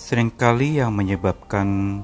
[0.00, 2.00] Seringkali yang menyebabkan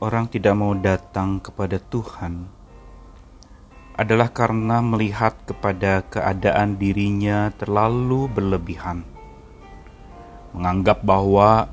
[0.00, 2.48] orang tidak mau datang kepada Tuhan
[3.92, 9.04] adalah karena melihat kepada keadaan dirinya terlalu berlebihan.
[10.56, 11.68] Menganggap bahwa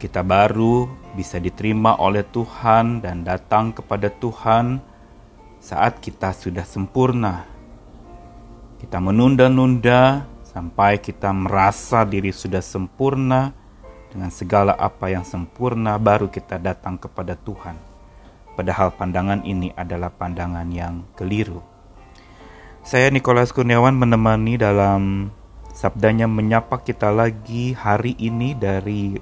[0.00, 4.80] kita baru bisa diterima oleh Tuhan dan datang kepada Tuhan
[5.60, 7.44] saat kita sudah sempurna.
[8.80, 13.59] Kita menunda-nunda sampai kita merasa diri sudah sempurna
[14.10, 17.78] dengan segala apa yang sempurna baru kita datang kepada Tuhan.
[18.58, 21.62] Padahal pandangan ini adalah pandangan yang keliru.
[22.82, 25.30] Saya Nikolas Kurniawan menemani dalam
[25.70, 29.14] sabdanya menyapa kita lagi hari ini dari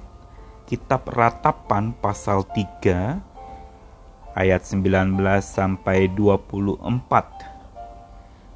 [0.65, 7.49] kitab Ratapan pasal 3 ayat 19 sampai 24.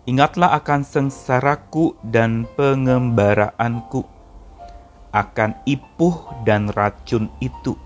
[0.03, 4.12] Ingatlah akan sengsaraku dan pengembaraanku
[5.13, 7.77] akan ipuh dan racun itu.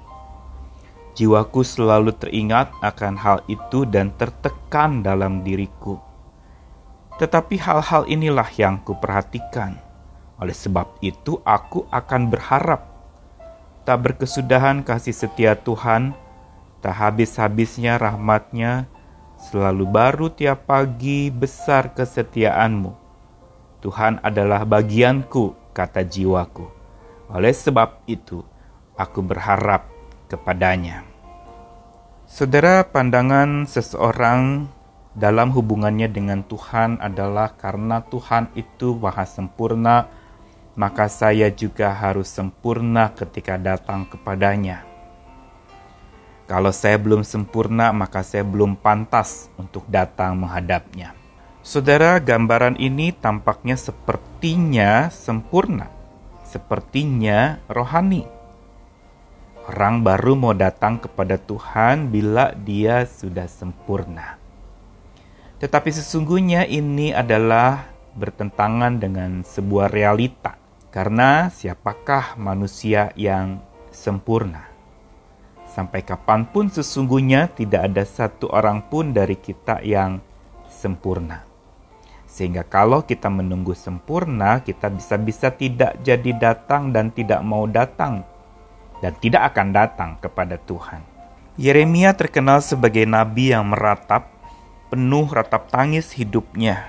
[1.20, 6.00] Jiwaku selalu teringat akan hal itu dan tertekan dalam diriku.
[7.20, 9.76] Tetapi hal-hal inilah yang kuperhatikan.
[10.38, 12.86] Oleh sebab itu aku akan berharap.
[13.84, 16.14] Tak berkesudahan kasih setia Tuhan,
[16.86, 18.86] tak habis-habisnya rahmatnya,
[19.50, 22.94] selalu baru tiap pagi besar kesetiaanmu.
[23.82, 26.77] Tuhan adalah bagianku, kata jiwaku.
[27.28, 28.40] Oleh sebab itu,
[28.96, 29.92] aku berharap
[30.32, 31.04] kepadanya.
[32.24, 34.72] Saudara, pandangan seseorang
[35.12, 40.08] dalam hubungannya dengan Tuhan adalah karena Tuhan itu maha sempurna,
[40.80, 44.88] maka saya juga harus sempurna ketika datang kepadanya.
[46.48, 51.12] Kalau saya belum sempurna, maka saya belum pantas untuk datang menghadapnya.
[51.60, 55.97] Saudara, gambaran ini tampaknya sepertinya sempurna
[56.58, 58.26] sepertinya rohani.
[59.70, 64.42] Orang baru mau datang kepada Tuhan bila dia sudah sempurna.
[65.62, 67.86] Tetapi sesungguhnya ini adalah
[68.18, 70.58] bertentangan dengan sebuah realita.
[70.90, 73.62] Karena siapakah manusia yang
[73.94, 74.66] sempurna?
[75.70, 80.18] Sampai kapan pun sesungguhnya tidak ada satu orang pun dari kita yang
[80.66, 81.47] sempurna.
[82.28, 88.28] Sehingga kalau kita menunggu sempurna, kita bisa-bisa tidak jadi datang dan tidak mau datang
[89.00, 91.02] dan tidak akan datang kepada Tuhan.
[91.58, 94.30] Yeremia terkenal sebagai nabi yang meratap,
[94.94, 96.86] penuh ratap tangis hidupnya.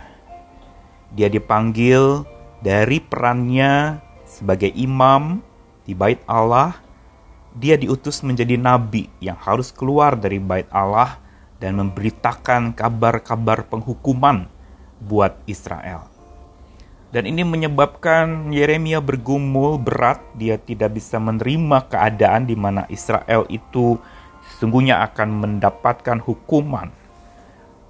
[1.16, 2.28] Dia dipanggil
[2.60, 5.40] dari perannya sebagai imam
[5.88, 6.76] di bait Allah.
[7.56, 11.16] Dia diutus menjadi nabi yang harus keluar dari bait Allah
[11.58, 14.57] dan memberitakan kabar-kabar penghukuman
[15.02, 16.18] buat Israel.
[17.08, 23.96] Dan ini menyebabkan Yeremia bergumul berat, dia tidak bisa menerima keadaan di mana Israel itu
[24.44, 26.92] sesungguhnya akan mendapatkan hukuman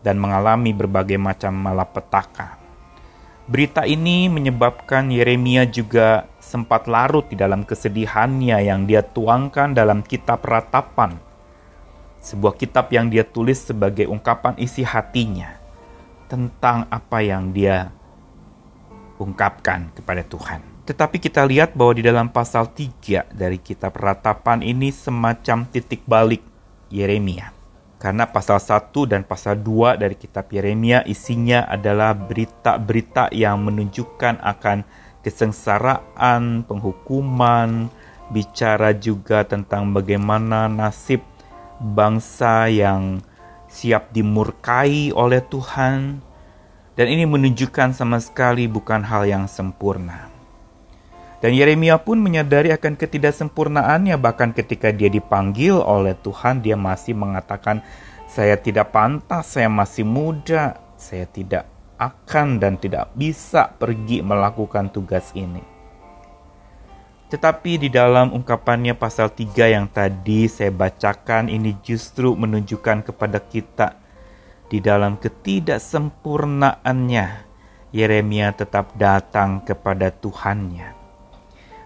[0.06, 2.62] dan mengalami berbagai macam malapetaka.
[3.50, 10.46] Berita ini menyebabkan Yeremia juga sempat larut di dalam kesedihannya yang dia tuangkan dalam kitab
[10.46, 11.18] ratapan.
[12.22, 15.57] Sebuah kitab yang dia tulis sebagai ungkapan isi hatinya
[16.28, 17.90] tentang apa yang dia
[19.18, 20.62] ungkapkan kepada Tuhan.
[20.88, 26.40] Tetapi kita lihat bahwa di dalam pasal 3 dari kitab ratapan ini semacam titik balik
[26.88, 27.52] Yeremia.
[27.98, 34.86] Karena pasal 1 dan pasal 2 dari kitab Yeremia isinya adalah berita-berita yang menunjukkan akan
[35.20, 37.90] kesengsaraan, penghukuman,
[38.32, 41.20] bicara juga tentang bagaimana nasib
[41.82, 43.20] bangsa yang
[43.68, 46.24] siap dimurkai oleh Tuhan,
[46.98, 50.26] dan ini menunjukkan sama sekali bukan hal yang sempurna.
[51.38, 57.86] Dan Yeremia pun menyadari akan ketidaksempurnaannya, bahkan ketika dia dipanggil oleh Tuhan, dia masih mengatakan,
[58.26, 65.30] "Saya tidak pantas, saya masih muda, saya tidak akan dan tidak bisa pergi melakukan tugas
[65.38, 65.77] ini."
[67.28, 74.00] Tetapi di dalam ungkapannya pasal 3 yang tadi saya bacakan ini justru menunjukkan kepada kita
[74.72, 77.26] di dalam ketidaksempurnaannya
[77.92, 80.96] Yeremia tetap datang kepada Tuhannya.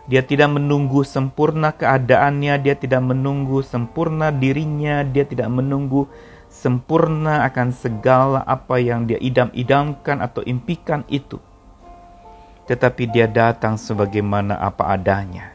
[0.06, 6.06] Dia tidak menunggu sempurna keadaannya, dia tidak menunggu sempurna dirinya, dia tidak menunggu
[6.50, 11.42] sempurna akan segala apa yang dia idam-idamkan atau impikan itu
[12.66, 15.52] tetapi dia datang sebagaimana apa adanya.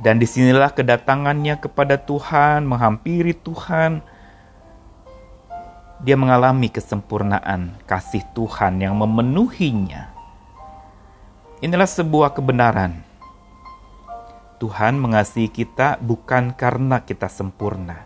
[0.00, 4.00] Dan di sinilah kedatangannya kepada Tuhan, menghampiri Tuhan.
[6.00, 10.08] Dia mengalami kesempurnaan kasih Tuhan yang memenuhinya.
[11.60, 13.04] Inilah sebuah kebenaran.
[14.56, 18.04] Tuhan mengasihi kita bukan karena kita sempurna,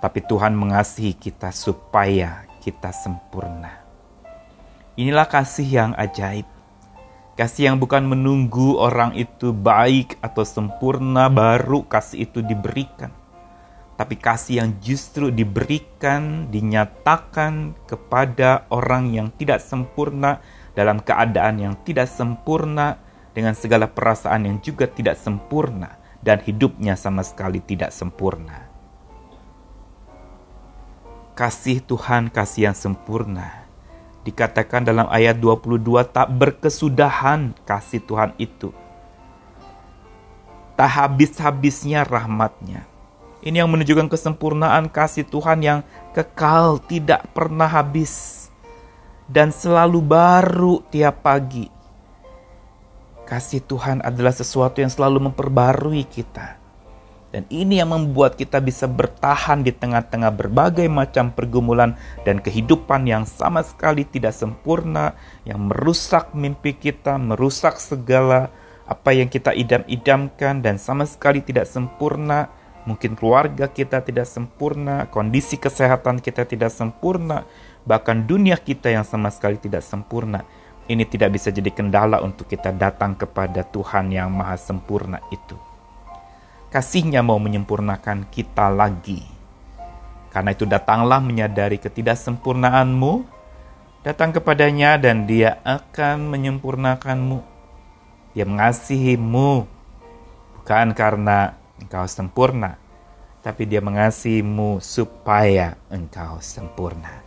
[0.00, 3.85] tapi Tuhan mengasihi kita supaya kita sempurna.
[4.96, 6.48] Inilah kasih yang ajaib.
[7.36, 13.12] Kasih yang bukan menunggu orang itu baik atau sempurna baru kasih itu diberikan.
[14.00, 20.40] Tapi kasih yang justru diberikan, dinyatakan kepada orang yang tidak sempurna
[20.72, 22.96] dalam keadaan yang tidak sempurna
[23.36, 28.64] dengan segala perasaan yang juga tidak sempurna dan hidupnya sama sekali tidak sempurna.
[31.36, 33.65] Kasih Tuhan kasih yang sempurna.
[34.26, 38.74] Dikatakan dalam ayat 22 tak berkesudahan kasih Tuhan itu.
[40.74, 42.82] Tak habis-habisnya rahmatnya.
[43.46, 45.80] Ini yang menunjukkan kesempurnaan kasih Tuhan yang
[46.10, 48.50] kekal tidak pernah habis
[49.30, 51.76] dan selalu baru tiap pagi
[53.26, 56.62] Kasih Tuhan adalah sesuatu yang selalu memperbarui kita.
[57.36, 61.92] Dan ini yang membuat kita bisa bertahan di tengah-tengah berbagai macam pergumulan
[62.24, 65.12] dan kehidupan yang sama sekali tidak sempurna,
[65.44, 68.48] yang merusak mimpi kita, merusak segala
[68.88, 72.48] apa yang kita idam-idamkan dan sama sekali tidak sempurna.
[72.88, 77.44] Mungkin keluarga kita tidak sempurna, kondisi kesehatan kita tidak sempurna,
[77.84, 80.40] bahkan dunia kita yang sama sekali tidak sempurna
[80.88, 85.65] ini tidak bisa jadi kendala untuk kita datang kepada Tuhan yang maha sempurna itu.
[86.66, 89.22] Kasihnya mau menyempurnakan kita lagi.
[90.34, 93.24] Karena itu datanglah menyadari ketidaksempurnaanmu,
[94.04, 97.40] datang kepadanya dan dia akan menyempurnakanmu.
[98.36, 99.64] Dia mengasihimu,
[100.60, 102.76] bukan karena engkau sempurna,
[103.40, 107.24] tapi dia mengasihimu supaya engkau sempurna.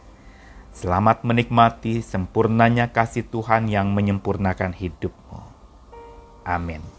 [0.75, 5.41] Selamat menikmati sempurnanya kasih Tuhan yang menyempurnakan hidupmu.
[6.45, 6.99] Amin.